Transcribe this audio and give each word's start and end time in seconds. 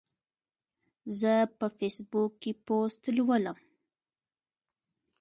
زه 1.19 1.33
په 1.57 1.67
فیسبوک 1.77 2.31
کې 2.41 2.51
پوسټ 2.65 3.03
لولم. 3.17 3.57